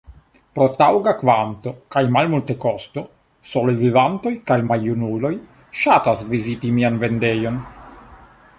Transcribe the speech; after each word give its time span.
Pro 0.57 0.65
taŭga 0.77 1.11
kvanto 1.17 1.73
kaj 1.95 2.01
malmultekosto 2.15 3.03
solevivantoj 3.51 4.33
kaj 4.53 4.57
maljunuloj 4.73 5.33
ŝatas 5.83 6.25
viziti 6.33 6.73
mian 6.79 6.99
vendejon. 7.05 7.61